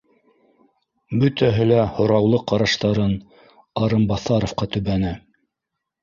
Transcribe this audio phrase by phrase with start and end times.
[1.23, 3.13] Бөтәһе лә һораулы ҡараштарын
[3.83, 5.13] Лрыибаҫаровҡа төбәне